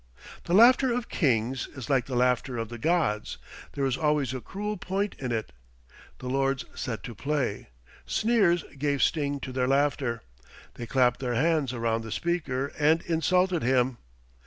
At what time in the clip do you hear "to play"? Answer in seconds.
7.03-7.67